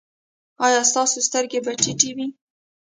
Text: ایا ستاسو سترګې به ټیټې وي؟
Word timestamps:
ایا 0.65 0.81
ستاسو 0.91 1.17
سترګې 1.27 1.59
به 1.65 1.71
ټیټې 1.81 2.09
وي؟ 2.15 2.27